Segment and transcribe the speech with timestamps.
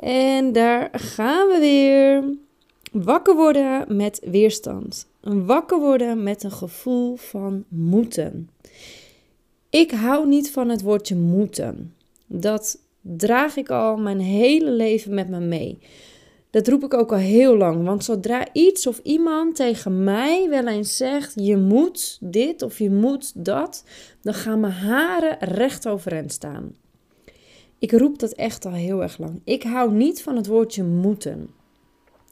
[0.00, 2.38] En daar gaan we weer.
[2.92, 5.08] Wakker worden met weerstand.
[5.20, 8.50] Wakker worden met een gevoel van moeten.
[9.70, 11.94] Ik hou niet van het woordje moeten.
[12.26, 15.78] Dat draag ik al mijn hele leven met me mee.
[16.50, 17.84] Dat roep ik ook al heel lang.
[17.84, 22.90] Want zodra iets of iemand tegen mij wel eens zegt: je moet dit of je
[22.90, 23.84] moet dat,
[24.22, 26.74] dan gaan mijn haren recht overeind staan.
[27.80, 29.40] Ik roep dat echt al heel erg lang.
[29.44, 31.50] Ik hou niet van het woordje moeten.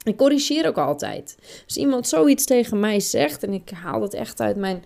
[0.03, 1.37] Ik corrigeer ook altijd.
[1.65, 4.83] Als iemand zoiets tegen mij zegt, en ik haal dat echt uit mijn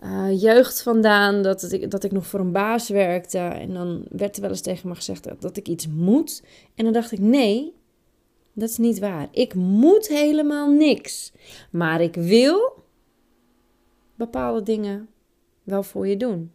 [0.00, 3.38] uh, jeugd vandaan, dat, ik, dat ik nog voor een baas werkte.
[3.38, 6.42] En dan werd er wel eens tegen me gezegd dat ik iets moet.
[6.74, 7.74] En dan dacht ik, nee,
[8.52, 9.28] dat is niet waar.
[9.30, 11.32] Ik moet helemaal niks.
[11.70, 12.82] Maar ik wil
[14.14, 15.08] bepaalde dingen
[15.62, 16.52] wel voor je doen.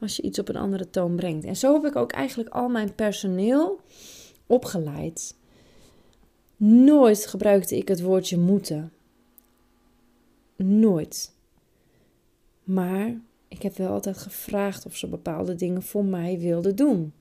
[0.00, 1.44] Als je iets op een andere toon brengt.
[1.44, 3.80] En zo heb ik ook eigenlijk al mijn personeel
[4.46, 5.36] opgeleid.
[6.56, 8.92] Nooit gebruikte ik het woordje moeten.
[10.56, 11.32] Nooit.
[12.64, 17.12] Maar ik heb wel altijd gevraagd of ze bepaalde dingen voor mij wilden doen.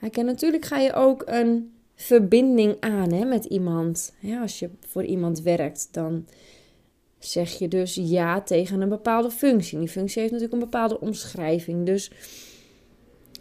[0.00, 4.14] En natuurlijk ga je ook een verbinding aan hè, met iemand.
[4.20, 6.26] Ja, als je voor iemand werkt, dan
[7.20, 9.78] zeg je dus ja tegen een bepaalde functie.
[9.78, 11.86] Die functie heeft natuurlijk een bepaalde omschrijving.
[11.86, 12.10] Dus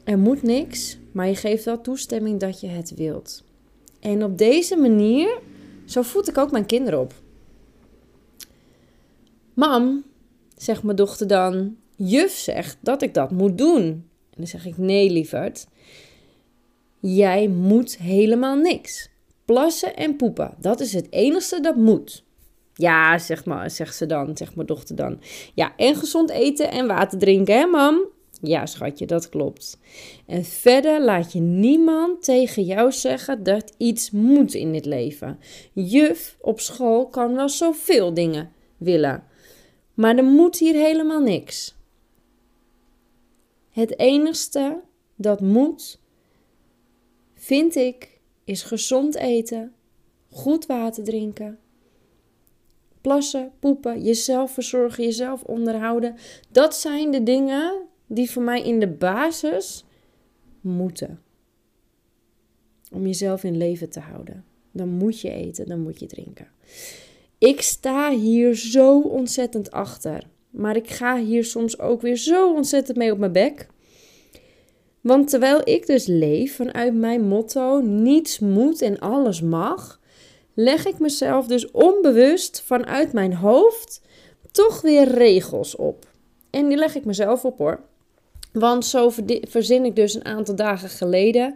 [0.03, 3.43] er moet niks, maar je geeft wel toestemming dat je het wilt.
[3.99, 5.39] En op deze manier,
[5.85, 7.13] zo voed ik ook mijn kinderen op.
[9.53, 10.03] Mam,
[10.57, 13.83] zegt mijn dochter dan, juf zegt dat ik dat moet doen.
[14.29, 15.67] En dan zeg ik nee, lieverd.
[16.99, 19.09] Jij moet helemaal niks.
[19.45, 22.23] Plassen en poepen, dat is het enige dat moet.
[22.79, 25.19] Ja, zeg maar, zegt ze dan, zegt mijn dochter dan.
[25.53, 28.07] Ja, en gezond eten en water drinken, hè, mam?
[28.41, 29.79] Ja, schatje, dat klopt.
[30.25, 35.39] En verder laat je niemand tegen jou zeggen dat iets moet in dit leven.
[35.73, 39.23] Juf op school kan wel zoveel dingen willen,
[39.93, 41.75] maar er moet hier helemaal niks.
[43.69, 44.81] Het enigste
[45.15, 45.99] dat moet,
[47.33, 49.73] vind ik, is gezond eten,
[50.29, 51.59] goed water drinken,
[53.01, 56.15] plassen, poepen, jezelf verzorgen, jezelf onderhouden.
[56.51, 59.85] Dat zijn de dingen die voor mij in de basis
[60.61, 61.21] moeten.
[62.91, 64.45] Om jezelf in leven te houden.
[64.71, 66.47] Dan moet je eten, dan moet je drinken.
[67.37, 70.23] Ik sta hier zo ontzettend achter.
[70.49, 73.67] Maar ik ga hier soms ook weer zo ontzettend mee op mijn bek.
[75.01, 79.98] Want terwijl ik dus leef vanuit mijn motto: niets moet en alles mag,
[80.59, 84.01] leg ik mezelf dus onbewust vanuit mijn hoofd
[84.51, 86.05] toch weer regels op.
[86.49, 87.79] En die leg ik mezelf op hoor.
[88.53, 89.11] Want zo
[89.41, 91.55] verzin ik dus een aantal dagen geleden.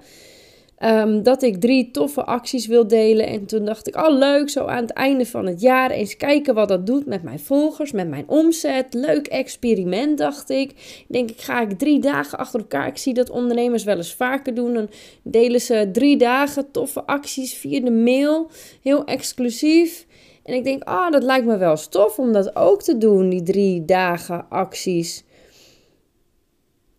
[0.85, 3.27] Um, dat ik drie toffe acties wil delen.
[3.27, 6.53] En toen dacht ik, oh leuk, zo aan het einde van het jaar eens kijken
[6.53, 8.93] wat dat doet met mijn volgers, met mijn omzet.
[8.93, 10.71] Leuk experiment, dacht ik.
[10.71, 12.87] Ik denk, ik ga ik drie dagen achter elkaar.
[12.87, 14.73] Ik zie dat ondernemers wel eens vaker doen.
[14.73, 14.89] Dan
[15.21, 18.49] delen ze drie dagen toffe acties via de mail.
[18.81, 20.05] Heel exclusief.
[20.43, 23.29] En ik denk, ah, oh, dat lijkt me wel tof om dat ook te doen,
[23.29, 25.23] die drie dagen acties.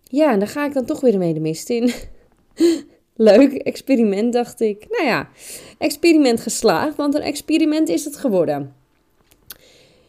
[0.02, 1.90] Ja, en daar ga ik dan toch weer mee de mist in.
[3.16, 4.86] Leuk experiment, dacht ik.
[4.88, 5.28] Nou ja,
[5.78, 8.74] experiment geslaagd, want een experiment is het geworden.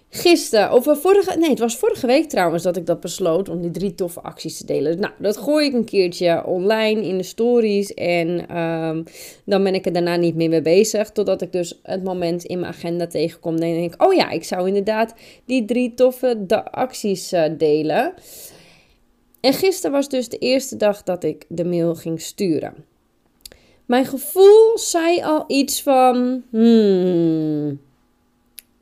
[0.09, 3.71] Gisteren, of vorige, nee, het was vorige week trouwens dat ik dat besloot om die
[3.71, 4.99] drie toffe acties te delen.
[4.99, 9.03] Nou, dat gooi ik een keertje online in de stories en ehm,
[9.45, 11.11] dan ben ik er daarna niet meer mee bezig.
[11.11, 14.43] Totdat ik dus het moment in mijn agenda tegenkom en denk ik, oh ja, ik
[14.43, 15.13] zou inderdaad
[15.45, 18.13] die drie toffe acties uh, delen.
[19.39, 22.94] En gisteren was dus de eerste dag dat ik de mail ging sturen.
[23.85, 27.79] Mijn gevoel zei al iets van: hmm,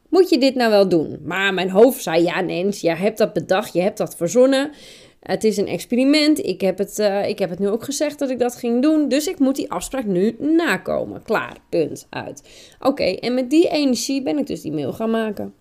[0.09, 1.19] moet je dit nou wel doen?
[1.23, 4.71] Maar mijn hoofd zei: ja, Nens, je hebt dat bedacht, je hebt dat verzonnen.
[5.19, 6.45] Het is een experiment.
[6.45, 9.07] Ik heb, het, uh, ik heb het nu ook gezegd dat ik dat ging doen.
[9.07, 11.23] Dus ik moet die afspraak nu nakomen.
[11.23, 12.43] Klaar, punt, uit.
[12.79, 15.53] Oké, en met die energie ben ik dus die mail gaan maken.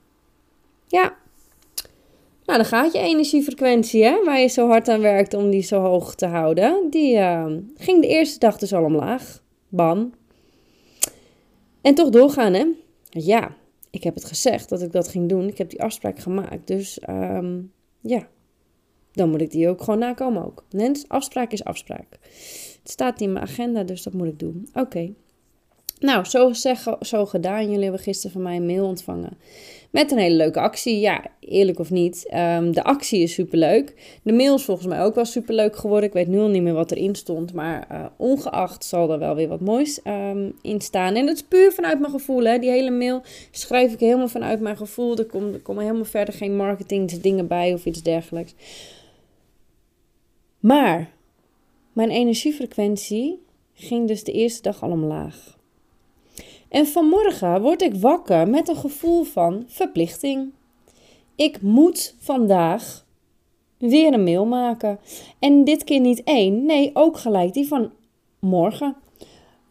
[0.87, 1.17] Ja,
[2.53, 5.81] nou, dan gaat je energiefrequentie, hè, waar je zo hard aan werkt om die zo
[5.81, 6.87] hoog te houden.
[6.91, 7.47] Die uh,
[7.77, 9.43] ging de eerste dag dus al omlaag.
[9.69, 10.13] Bam.
[11.81, 12.67] En toch doorgaan, hè.
[13.09, 13.57] Ja,
[13.91, 15.49] ik heb het gezegd dat ik dat ging doen.
[15.49, 16.67] Ik heb die afspraak gemaakt.
[16.67, 18.29] Dus um, ja,
[19.13, 20.65] dan moet ik die ook gewoon nakomen ook.
[20.71, 22.07] Nens, afspraak is afspraak.
[22.83, 24.69] Het staat in mijn agenda, dus dat moet ik doen.
[24.75, 25.13] Oké.
[26.03, 27.65] Nou, zo zeggen, zo gedaan.
[27.65, 29.39] Jullie hebben gisteren van mij een mail ontvangen.
[29.91, 31.01] Met een hele leuke actie.
[31.01, 32.31] Ja, eerlijk of niet.
[32.35, 34.19] Um, de actie is superleuk.
[34.23, 36.09] De mail is volgens mij ook wel superleuk geworden.
[36.09, 37.53] Ik weet nu al niet meer wat erin stond.
[37.53, 41.15] Maar uh, ongeacht zal er wel weer wat moois um, in staan.
[41.15, 42.45] En dat is puur vanuit mijn gevoel.
[42.45, 42.59] Hè.
[42.59, 45.17] Die hele mail schrijf ik helemaal vanuit mijn gevoel.
[45.17, 48.55] Er komen, er komen helemaal verder geen marketing dingen bij of iets dergelijks.
[50.59, 51.11] Maar
[51.93, 53.43] mijn energiefrequentie
[53.75, 55.61] ging dus de eerste dag al omlaag.
[56.73, 60.51] En vanmorgen word ik wakker met een gevoel van verplichting.
[61.37, 63.05] Ik moet vandaag
[63.79, 64.99] weer een mail maken.
[65.39, 67.91] En dit keer niet één, nee, ook gelijk die van
[68.39, 68.97] morgen.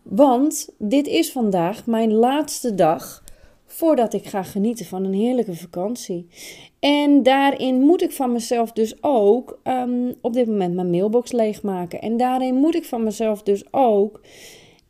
[0.01, 3.23] Want dit is vandaag mijn laatste dag
[3.65, 6.27] voordat ik ga genieten van een heerlijke vakantie.
[6.79, 12.01] En daarin moet ik van mezelf dus ook um, op dit moment mijn mailbox leegmaken.
[12.01, 14.21] En daarin moet ik van mezelf dus ook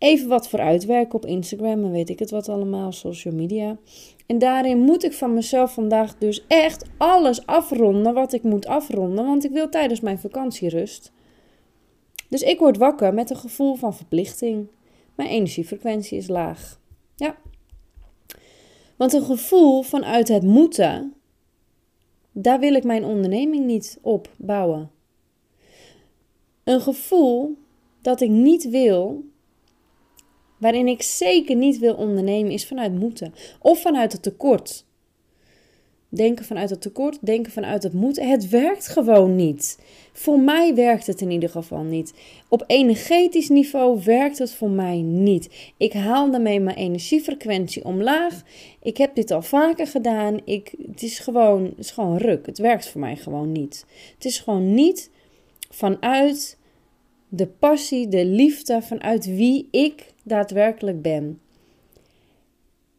[0.01, 3.77] even wat vooruitwerken op Instagram en weet ik het wat allemaal, social media.
[4.25, 9.25] En daarin moet ik van mezelf vandaag dus echt alles afronden wat ik moet afronden,
[9.25, 11.12] want ik wil tijdens mijn vakantie rust.
[12.30, 14.68] Dus ik word wakker met een gevoel van verplichting.
[15.15, 16.80] Mijn energiefrequentie is laag.
[17.15, 17.36] Ja.
[18.95, 21.13] Want een gevoel vanuit het moeten,
[22.31, 24.92] daar wil ik mijn onderneming niet op bouwen.
[26.63, 27.57] Een gevoel
[28.01, 29.30] dat ik niet wil
[30.62, 34.86] waarin ik zeker niet wil ondernemen, is vanuit moeten of vanuit het tekort.
[36.10, 38.30] Denken vanuit het tekort, denken vanuit het moeten.
[38.30, 39.80] Het werkt gewoon niet.
[40.13, 42.13] Voor mij werkt het in ieder geval niet.
[42.48, 45.72] Op energetisch niveau werkt het voor mij niet.
[45.78, 48.42] Ik haal daarmee mijn energiefrequentie omlaag.
[48.81, 50.40] Ik heb dit al vaker gedaan.
[50.46, 52.46] Ik, het, is gewoon, het is gewoon ruk.
[52.46, 53.86] Het werkt voor mij gewoon niet.
[54.13, 55.10] Het is gewoon niet
[55.69, 56.58] vanuit
[57.30, 61.41] de passie, de liefde, vanuit wie ik daadwerkelijk ben.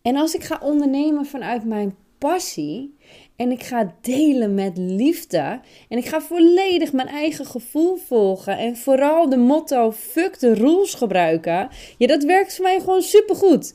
[0.02, 2.94] En als ik ga ondernemen vanuit mijn passie
[3.36, 8.76] en ik ga delen met liefde en ik ga volledig mijn eigen gevoel volgen en
[8.76, 13.74] vooral de motto fuck de rules gebruiken, ja, dat werkt voor mij gewoon supergoed.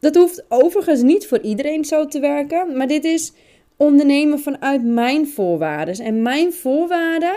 [0.00, 3.32] Dat hoeft overigens niet voor iedereen zo te werken, maar dit is
[3.76, 5.94] ondernemen vanuit mijn voorwaarden.
[5.94, 7.36] En mijn voorwaarden,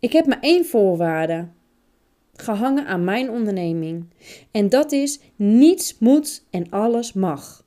[0.00, 1.48] ik heb maar één voorwaarde
[2.36, 4.04] gehangen aan mijn onderneming.
[4.50, 7.64] En dat is niets moet en alles mag.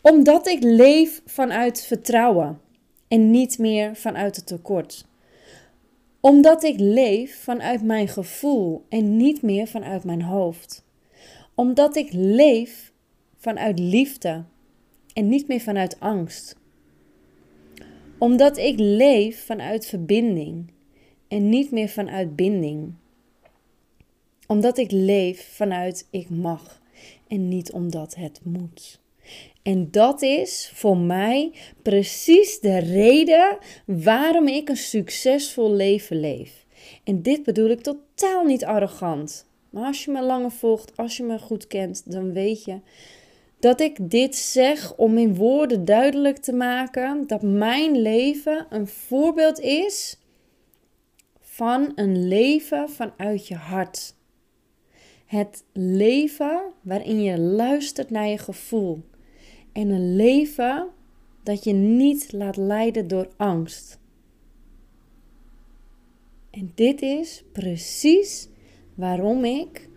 [0.00, 2.60] Omdat ik leef vanuit vertrouwen
[3.08, 5.06] en niet meer vanuit het tekort.
[6.20, 10.84] Omdat ik leef vanuit mijn gevoel en niet meer vanuit mijn hoofd.
[11.54, 12.92] Omdat ik leef
[13.36, 14.44] vanuit liefde
[15.12, 16.56] en niet meer vanuit angst.
[18.18, 20.72] Omdat ik leef vanuit verbinding
[21.28, 22.94] en niet meer vanuit binding
[24.46, 26.80] omdat ik leef vanuit ik mag
[27.28, 29.00] en niet omdat het moet.
[29.62, 31.52] En dat is voor mij
[31.82, 36.66] precies de reden waarom ik een succesvol leven leef.
[37.04, 39.46] En dit bedoel ik totaal niet arrogant.
[39.70, 42.80] Maar als je me langer volgt, als je me goed kent, dan weet je
[43.58, 49.60] dat ik dit zeg om in woorden duidelijk te maken dat mijn leven een voorbeeld
[49.60, 50.18] is
[51.40, 54.14] van een leven vanuit je hart.
[55.34, 59.02] Het leven waarin je luistert naar je gevoel.
[59.72, 60.88] En een leven
[61.42, 63.98] dat je niet laat leiden door angst.
[66.50, 68.48] En dit is precies
[68.94, 69.88] waarom ik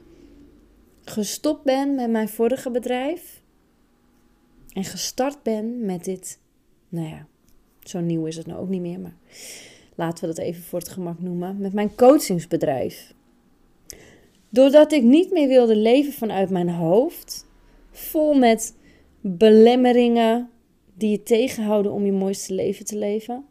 [1.04, 3.42] gestopt ben met mijn vorige bedrijf.
[4.74, 6.40] En gestart ben met dit.
[6.90, 7.28] Nou ja,
[7.80, 9.18] zo nieuw is het nou ook niet meer, maar
[9.96, 11.58] laten we dat even voor het gemak noemen.
[11.58, 13.16] Met mijn coachingsbedrijf.
[14.50, 17.46] Doordat ik niet meer wilde leven vanuit mijn hoofd,
[17.92, 18.76] vol met
[19.22, 20.50] belemmeringen
[20.94, 23.46] die je tegenhouden om je mooiste leven te leven.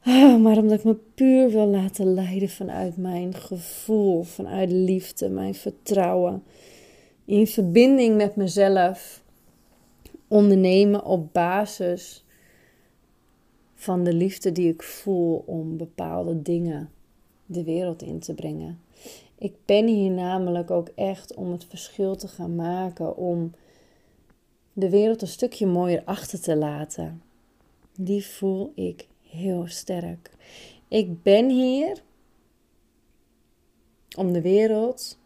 [0.00, 5.54] Ah, maar omdat ik me puur wil laten leiden vanuit mijn gevoel, vanuit liefde, mijn
[5.54, 6.42] vertrouwen.
[7.24, 9.22] In verbinding met mezelf.
[10.28, 12.24] Ondernemen op basis
[13.74, 16.90] van de liefde die ik voel om bepaalde dingen
[17.48, 18.80] de wereld in te brengen.
[19.38, 23.52] Ik ben hier namelijk ook echt om het verschil te gaan maken, om
[24.72, 27.22] de wereld een stukje mooier achter te laten.
[27.96, 30.30] Die voel ik heel sterk.
[30.88, 32.02] Ik ben hier
[34.16, 35.18] om de wereld,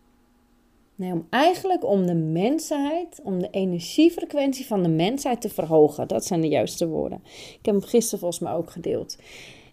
[0.95, 6.09] nee, om eigenlijk om de mensheid, om de energiefrequentie van de mensheid te verhogen.
[6.09, 7.23] Dat zijn de juiste woorden.
[7.59, 9.19] Ik heb hem gisteren volgens mij ook gedeeld.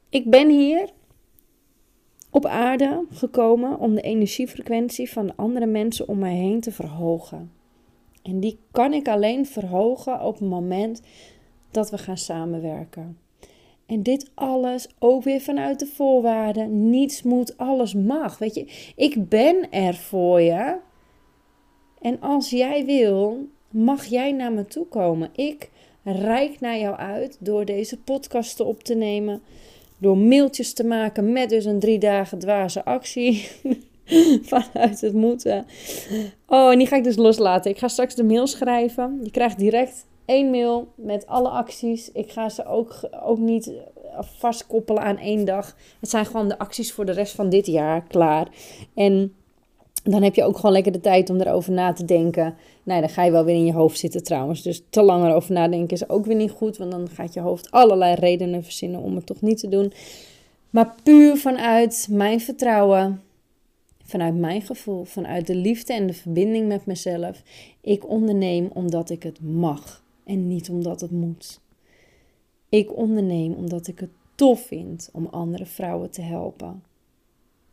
[0.09, 0.89] Ik ben hier
[2.29, 7.51] op aarde gekomen om de energiefrequentie van de andere mensen om mij heen te verhogen.
[8.23, 11.01] En die kan ik alleen verhogen op het moment
[11.71, 13.17] dat we gaan samenwerken.
[13.85, 16.89] En dit alles ook weer vanuit de voorwaarden.
[16.89, 18.37] Niets moet, alles mag.
[18.37, 20.77] Weet je, ik ben er voor je.
[22.01, 25.29] En als jij wil, mag jij naar me toe komen.
[25.35, 25.69] Ik
[26.03, 29.41] reik naar jou uit door deze podcast op te nemen.
[29.99, 33.47] Door mailtjes te maken met dus een drie dagen dwaze actie.
[34.41, 35.65] Vanuit het moeten.
[36.47, 37.71] Oh, en die ga ik dus loslaten.
[37.71, 39.19] Ik ga straks de mail schrijven.
[39.23, 42.11] Je krijgt direct één mail met alle acties.
[42.11, 43.71] Ik ga ze ook, ook niet
[44.19, 45.75] vastkoppelen aan één dag.
[45.99, 48.47] Het zijn gewoon de acties voor de rest van dit jaar klaar.
[48.95, 49.33] En
[50.09, 52.55] dan heb je ook gewoon lekker de tijd om erover na te denken.
[52.83, 54.61] Nee, dan ga je wel weer in je hoofd zitten trouwens.
[54.61, 56.77] Dus te lang erover nadenken is ook weer niet goed.
[56.77, 59.93] Want dan gaat je hoofd allerlei redenen verzinnen om het toch niet te doen.
[60.69, 63.21] Maar puur vanuit mijn vertrouwen.
[64.03, 65.03] Vanuit mijn gevoel.
[65.03, 67.43] Vanuit de liefde en de verbinding met mezelf.
[67.81, 70.03] Ik onderneem omdat ik het mag.
[70.25, 71.59] En niet omdat het moet.
[72.69, 76.83] Ik onderneem omdat ik het tof vind om andere vrouwen te helpen.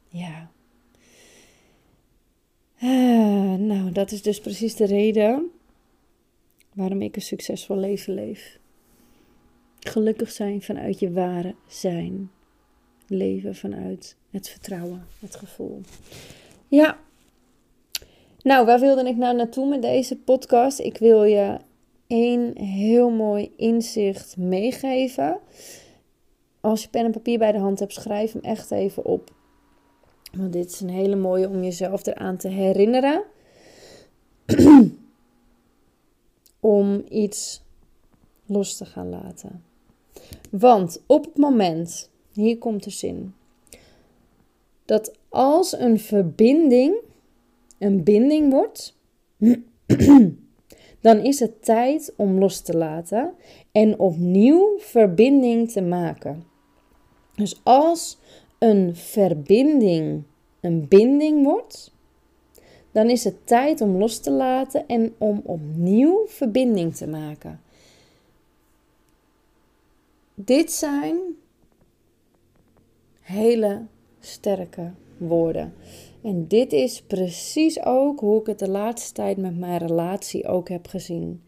[0.08, 0.50] Ja.
[2.80, 5.50] Ah, nou, dat is dus precies de reden
[6.74, 8.58] waarom ik een succesvol leven leef.
[9.80, 12.30] Gelukkig zijn vanuit je ware zijn.
[13.06, 15.80] Leven vanuit het vertrouwen, het gevoel.
[16.68, 16.98] Ja.
[18.42, 20.78] Nou, waar wilde ik nou naartoe met deze podcast?
[20.78, 21.58] Ik wil je
[22.06, 25.38] één heel mooi inzicht meegeven.
[26.60, 29.34] Als je pen en papier bij de hand hebt, schrijf hem echt even op.
[30.36, 33.22] Want dit is een hele mooie om jezelf eraan te herinneren.
[36.60, 37.62] om iets
[38.46, 39.64] los te gaan laten.
[40.50, 43.34] Want op het moment, hier komt de zin,
[44.84, 46.94] dat als een verbinding
[47.78, 48.96] een binding wordt,
[51.00, 53.34] dan is het tijd om los te laten
[53.72, 56.44] en opnieuw verbinding te maken.
[57.34, 58.18] Dus als
[58.66, 60.22] een verbinding
[60.60, 61.92] een binding wordt,
[62.92, 67.60] dan is het tijd om los te laten en om opnieuw verbinding te maken.
[70.34, 71.18] Dit zijn
[73.20, 73.82] hele
[74.20, 75.74] sterke woorden.
[76.22, 80.68] En dit is precies ook hoe ik het de laatste tijd met mijn relatie ook
[80.68, 81.42] heb gezien.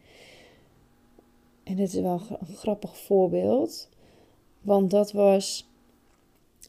[1.63, 3.89] En dit is wel een grappig voorbeeld.
[4.61, 5.68] Want dat was.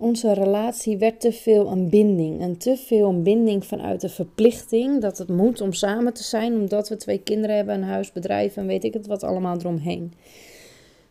[0.02, 2.42] Onze relatie werd te veel een binding.
[2.42, 5.02] En te veel een binding vanuit de verplichting.
[5.02, 6.54] Dat het moet om samen te zijn.
[6.54, 10.14] Omdat we twee kinderen hebben, een huis, bedrijf en weet ik het wat allemaal eromheen.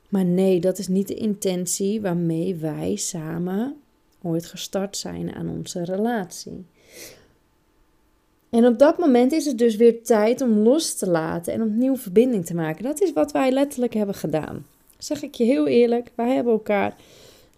[0.09, 3.77] Maar nee, dat is niet de intentie waarmee wij samen
[4.23, 6.65] ooit gestart zijn aan onze relatie.
[8.51, 11.97] En op dat moment is het dus weer tijd om los te laten en opnieuw
[11.97, 12.85] verbinding te maken.
[12.85, 14.67] Dat is wat wij letterlijk hebben gedaan.
[14.99, 16.97] Zeg ik je heel eerlijk, wij hebben elkaar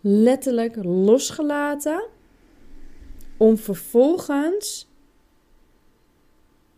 [0.00, 2.07] letterlijk losgelaten
[3.37, 4.88] om vervolgens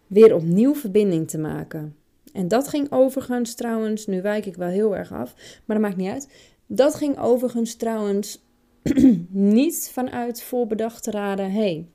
[0.07, 1.97] weer opnieuw verbinding te maken.
[2.33, 5.97] En dat ging overigens trouwens, nu wijk ik wel heel erg af, maar dat maakt
[5.97, 6.53] niet uit.
[6.67, 8.45] Dat ging overigens trouwens
[9.29, 11.53] niet vanuit voorbedachte raden.
[11.53, 11.87] hey,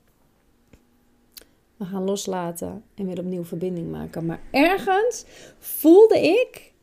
[1.77, 4.25] we gaan loslaten en weer opnieuw verbinding maken.
[4.25, 5.25] Maar ergens
[5.59, 6.73] voelde ik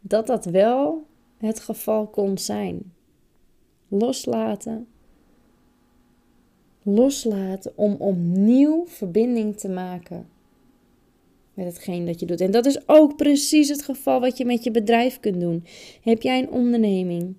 [0.00, 1.06] dat dat wel
[1.38, 2.92] het geval kon zijn.
[3.90, 4.86] Loslaten.
[6.82, 10.26] Loslaten om opnieuw verbinding te maken
[11.54, 12.40] met hetgeen dat je doet.
[12.40, 15.64] En dat is ook precies het geval wat je met je bedrijf kunt doen.
[16.02, 17.34] Heb jij een onderneming?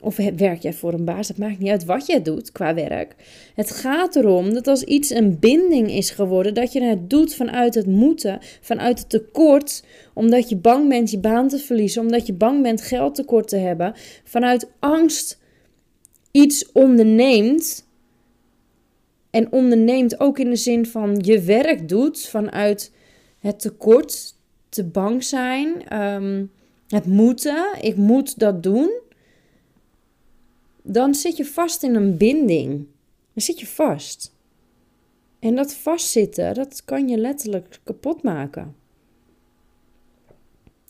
[0.00, 1.28] Of werk jij voor een baas?
[1.28, 3.14] Het maakt niet uit wat jij doet qua werk.
[3.54, 7.74] Het gaat erom dat als iets een binding is geworden, dat je het doet vanuit
[7.74, 12.32] het moeten, vanuit het tekort, omdat je bang bent je baan te verliezen, omdat je
[12.32, 15.37] bang bent geld tekort te hebben, vanuit angst
[16.30, 17.86] iets onderneemt.
[19.30, 22.92] En onderneemt ook in de zin van je werk doet vanuit
[23.38, 24.36] het tekort,
[24.68, 26.44] te bang zijn, ehm,
[26.88, 28.90] het moeten, ik moet dat doen
[30.90, 32.70] dan zit je vast in een binding.
[33.32, 34.34] Dan zit je vast.
[35.38, 38.76] En dat vastzitten, dat kan je letterlijk kapot maken.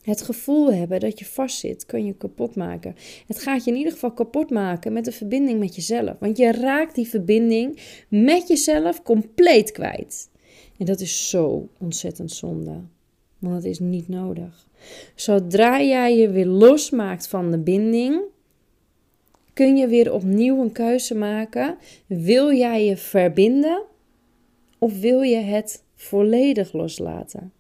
[0.09, 2.97] Het gevoel hebben dat je vastzit, kan je kapot maken.
[3.27, 6.17] Het gaat je in ieder geval kapot maken met de verbinding met jezelf.
[6.19, 10.31] Want je raakt die verbinding met jezelf compleet kwijt.
[10.79, 12.81] En dat is zo ontzettend zonde.
[13.39, 14.69] Want het is niet nodig.
[15.15, 18.21] Zodra jij je weer losmaakt van de binding,
[19.53, 21.77] kun je weer opnieuw een keuze maken.
[22.07, 23.83] Wil jij je verbinden
[24.79, 27.53] of wil je het volledig loslaten?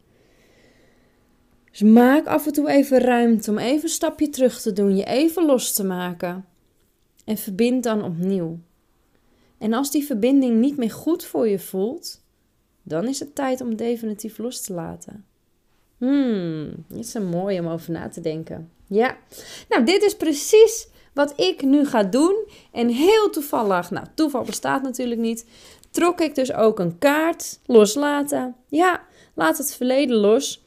[1.79, 5.05] Dus maak af en toe even ruimte om even een stapje terug te doen, je
[5.05, 6.47] even los te maken.
[7.25, 8.59] En verbind dan opnieuw.
[9.59, 12.23] En als die verbinding niet meer goed voor je voelt,
[12.83, 15.25] dan is het tijd om definitief los te laten.
[15.99, 18.71] Hmm, dit is een mooi om over na te denken.
[18.87, 19.17] Ja,
[19.69, 22.47] nou, dit is precies wat ik nu ga doen.
[22.73, 25.47] En heel toevallig, nou, toeval bestaat natuurlijk niet,
[25.91, 28.57] trok ik dus ook een kaart loslaten.
[28.69, 29.03] Ja,
[29.35, 30.67] laat het verleden los.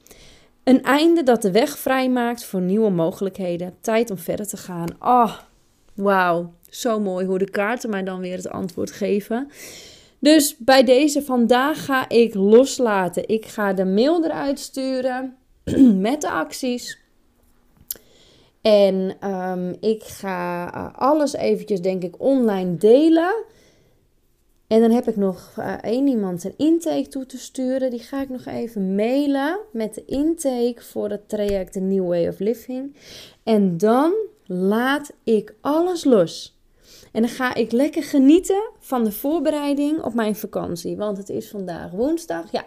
[0.63, 3.73] Een einde dat de weg vrijmaakt voor nieuwe mogelijkheden.
[3.81, 4.87] Tijd om verder te gaan.
[4.99, 5.37] Oh,
[5.93, 6.53] wauw.
[6.69, 9.49] Zo mooi hoe de kaarten mij dan weer het antwoord geven.
[10.19, 13.27] Dus bij deze vandaag ga ik loslaten.
[13.27, 15.35] Ik ga de mail eruit sturen
[16.07, 16.99] met de acties.
[18.61, 23.33] En um, ik ga uh, alles eventjes, denk ik, online delen.
[24.71, 27.89] En dan heb ik nog uh, één iemand een intake toe te sturen.
[27.89, 32.27] Die ga ik nog even mailen met de intake voor het traject The New Way
[32.27, 32.95] of Living.
[33.43, 34.13] En dan
[34.45, 36.59] laat ik alles los.
[37.11, 40.97] En dan ga ik lekker genieten van de voorbereiding op mijn vakantie.
[40.97, 42.51] Want het is vandaag woensdag.
[42.51, 42.65] Ja,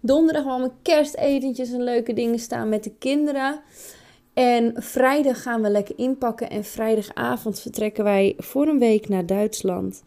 [0.00, 3.60] donderdag allemaal kerstetentjes en leuke dingen staan met de kinderen.
[4.34, 6.50] En vrijdag gaan we lekker inpakken.
[6.50, 10.02] En vrijdagavond vertrekken wij voor een week naar Duitsland.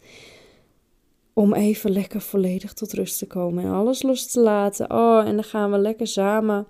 [1.34, 4.90] Om even lekker volledig tot rust te komen en alles los te laten.
[4.90, 6.66] Oh, en dan gaan we lekker samen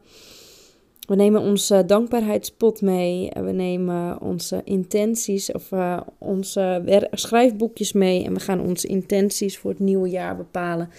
[1.07, 3.31] we nemen onze dankbaarheidspot mee.
[3.35, 8.25] We nemen onze intenties of uh, onze schrijfboekjes mee.
[8.25, 10.91] En we gaan onze intenties voor het nieuwe jaar bepalen.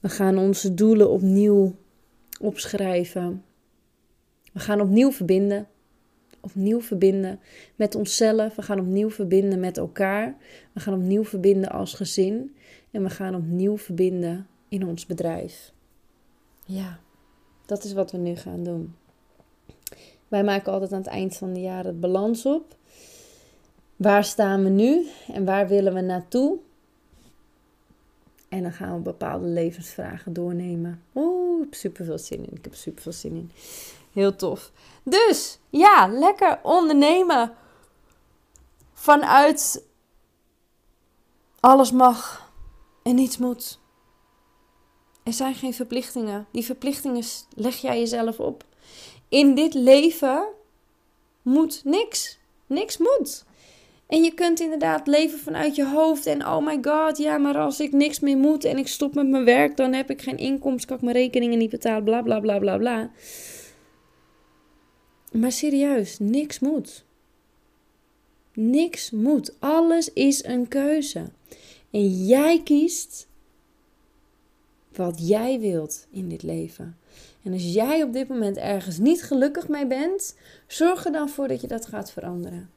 [0.00, 1.74] We gaan onze doelen opnieuw
[2.40, 3.44] opschrijven.
[4.52, 5.66] We gaan opnieuw verbinden.
[6.40, 7.40] Opnieuw verbinden
[7.76, 8.54] met onszelf.
[8.54, 10.36] We gaan opnieuw verbinden met elkaar.
[10.72, 12.56] We gaan opnieuw verbinden als gezin.
[12.92, 15.72] En we gaan opnieuw verbinden in ons bedrijf.
[16.64, 16.98] Ja,
[17.66, 18.94] dat is wat we nu gaan doen.
[20.28, 22.76] Wij maken altijd aan het eind van het jaar het balans op.
[23.96, 26.58] Waar staan we nu en waar willen we naartoe?
[28.48, 31.02] En dan gaan we bepaalde levensvragen doornemen.
[31.14, 32.56] Oeh, ik heb super veel zin in.
[32.56, 33.50] Ik heb super veel zin in.
[34.12, 34.72] Heel tof.
[35.02, 37.52] Dus ja, lekker ondernemen
[38.92, 39.84] vanuit
[41.60, 42.51] alles mag
[43.02, 43.80] en niets moet.
[45.22, 46.46] Er zijn geen verplichtingen.
[46.52, 48.64] Die verplichtingen leg jij jezelf op
[49.32, 50.46] in dit leven
[51.42, 52.38] moet niks.
[52.66, 53.44] Niks moet.
[54.06, 56.26] En je kunt inderdaad leven vanuit je hoofd.
[56.26, 59.28] En oh my god, ja, maar als ik niks meer moet en ik stop met
[59.28, 62.40] mijn werk, dan heb ik geen inkomsten, kan ik mijn rekeningen niet betalen, bla bla
[62.40, 63.10] bla bla bla.
[65.32, 67.04] Maar serieus, niks moet.
[68.54, 69.54] Niks moet.
[69.58, 71.30] Alles is een keuze.
[71.92, 73.28] En jij kiest
[74.94, 76.96] wat jij wilt in dit leven.
[77.42, 81.48] En als jij op dit moment ergens niet gelukkig mee bent, zorg er dan voor
[81.48, 82.70] dat je dat gaat veranderen.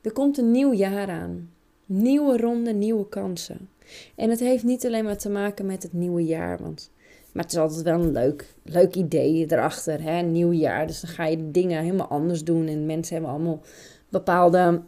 [0.00, 1.50] Er komt een nieuw jaar aan.
[1.86, 3.68] Nieuwe ronde, nieuwe kansen.
[4.14, 6.90] En het heeft niet alleen maar te maken met het nieuwe jaar, want
[7.32, 10.02] maar het is altijd wel een leuk, leuk idee erachter.
[10.02, 10.22] Hè?
[10.22, 12.66] Nieuw jaar, dus dan ga je dingen helemaal anders doen.
[12.66, 13.60] En mensen hebben allemaal
[14.08, 14.82] bepaalde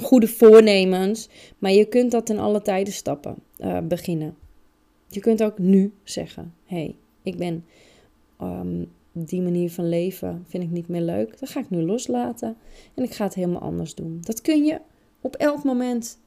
[0.00, 1.28] goede voornemens.
[1.58, 4.36] Maar je kunt dat in alle tijden stappen, uh, beginnen.
[5.06, 7.64] Je kunt ook nu zeggen: hey, ik ben
[8.42, 11.38] um, die manier van leven vind ik niet meer leuk.
[11.38, 12.56] Dat ga ik nu loslaten
[12.94, 14.18] en ik ga het helemaal anders doen.
[14.20, 14.80] Dat kun je
[15.20, 16.18] op elk moment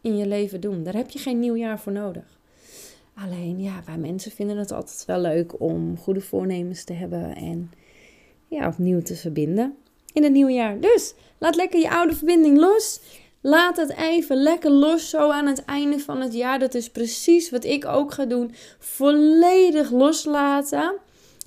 [0.00, 0.82] in je leven doen.
[0.82, 2.40] Daar heb je geen nieuw jaar voor nodig.
[3.14, 7.70] Alleen ja, wij mensen vinden het altijd wel leuk om goede voornemens te hebben en
[8.48, 9.76] ja, opnieuw te verbinden
[10.12, 10.80] in het nieuwe jaar.
[10.80, 13.00] Dus laat lekker je oude verbinding los.
[13.40, 16.58] Laat het even lekker los zo aan het einde van het jaar.
[16.58, 18.54] Dat is precies wat ik ook ga doen.
[18.78, 20.94] Volledig loslaten.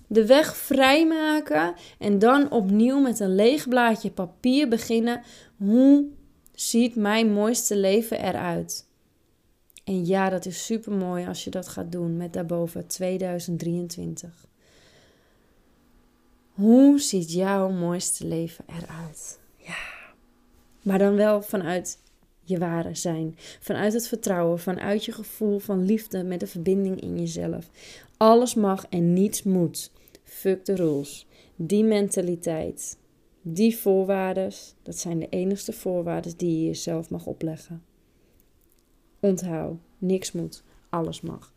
[0.07, 1.73] De weg vrijmaken.
[1.99, 5.21] En dan opnieuw met een leeg blaadje papier beginnen.
[5.57, 6.05] Hoe
[6.53, 8.89] ziet mijn mooiste leven eruit?
[9.83, 14.49] En ja, dat is super mooi als je dat gaat doen met daarboven 2023.
[16.53, 19.39] Hoe ziet jouw mooiste leven eruit?
[19.55, 19.77] Ja.
[20.81, 21.99] Maar dan wel vanuit
[22.43, 23.35] je ware zijn.
[23.59, 27.69] Vanuit het vertrouwen, vanuit je gevoel van liefde met de verbinding in jezelf.
[28.17, 29.91] Alles mag en niets moet.
[30.23, 31.27] Fuck the rules.
[31.55, 32.97] Die mentaliteit,
[33.41, 34.51] die voorwaarden,
[34.83, 37.83] dat zijn de enigste voorwaarden die je jezelf mag opleggen.
[39.19, 41.53] Onthoud, niks moet, alles mag.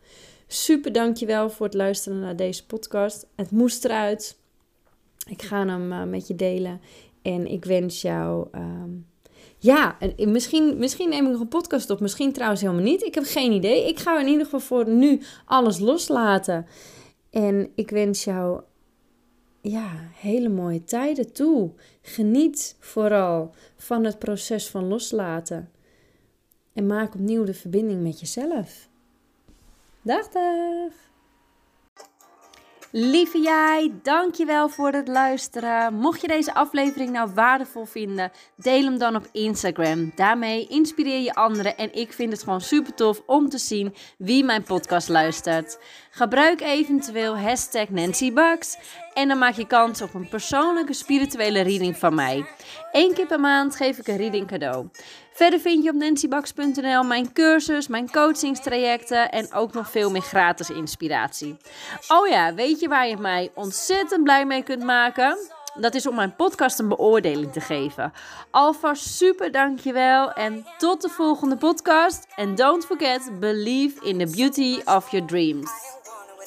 [0.47, 3.27] Super dankjewel voor het luisteren naar deze podcast.
[3.35, 4.37] Het moest eruit.
[5.25, 6.81] Ik ga hem uh, met je delen.
[7.21, 8.47] En ik wens jou.
[8.55, 9.07] Um,
[9.57, 13.03] ja, misschien, misschien neem ik nog een podcast op, misschien trouwens helemaal niet.
[13.03, 13.87] Ik heb geen idee.
[13.87, 16.65] Ik ga in ieder geval voor nu alles loslaten.
[17.29, 18.61] En ik wens jou
[19.61, 21.71] ja, hele mooie tijden toe.
[22.01, 25.71] Geniet vooral van het proces van loslaten.
[26.73, 28.89] En maak opnieuw de verbinding met jezelf.
[30.01, 31.04] Dag, dag!
[32.97, 35.93] Lieve jij, dankjewel voor het luisteren.
[35.93, 40.11] Mocht je deze aflevering nou waardevol vinden, deel hem dan op Instagram.
[40.15, 44.43] Daarmee inspireer je anderen en ik vind het gewoon super tof om te zien wie
[44.43, 45.79] mijn podcast luistert.
[46.17, 47.87] Gebruik eventueel hashtag
[49.13, 52.45] en dan maak je kans op een persoonlijke spirituele reading van mij.
[52.91, 54.87] Eén keer per maand geef ik een reading cadeau.
[55.33, 60.69] Verder vind je op nancybax.nl mijn cursus, mijn coachingstrajecten en ook nog veel meer gratis
[60.69, 61.57] inspiratie.
[62.07, 65.37] Oh ja, weet je waar je mij ontzettend blij mee kunt maken?
[65.79, 68.13] Dat is om mijn podcast een beoordeling te geven.
[68.51, 72.27] Alvast super dankjewel en tot de volgende podcast.
[72.35, 76.03] And don't forget, believe in the beauty of your dreams.